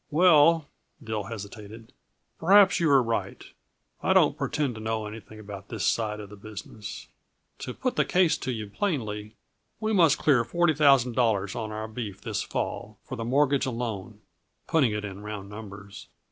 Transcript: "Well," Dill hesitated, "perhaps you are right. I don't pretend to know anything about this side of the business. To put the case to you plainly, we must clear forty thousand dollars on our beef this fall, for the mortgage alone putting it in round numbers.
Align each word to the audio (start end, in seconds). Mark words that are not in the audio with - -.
"Well," 0.09 0.67
Dill 1.03 1.25
hesitated, 1.25 1.93
"perhaps 2.39 2.79
you 2.79 2.89
are 2.89 3.03
right. 3.03 3.43
I 4.01 4.13
don't 4.13 4.35
pretend 4.35 4.73
to 4.73 4.81
know 4.81 5.05
anything 5.05 5.39
about 5.39 5.67
this 5.69 5.85
side 5.85 6.19
of 6.19 6.31
the 6.31 6.35
business. 6.35 7.07
To 7.59 7.75
put 7.75 7.97
the 7.97 8.03
case 8.03 8.35
to 8.39 8.51
you 8.51 8.65
plainly, 8.67 9.35
we 9.79 9.93
must 9.93 10.17
clear 10.17 10.43
forty 10.43 10.73
thousand 10.73 11.13
dollars 11.15 11.55
on 11.55 11.71
our 11.71 11.87
beef 11.87 12.19
this 12.19 12.41
fall, 12.41 12.97
for 13.03 13.15
the 13.15 13.23
mortgage 13.23 13.67
alone 13.67 14.21
putting 14.65 14.91
it 14.91 15.05
in 15.05 15.21
round 15.21 15.49
numbers. 15.51 16.07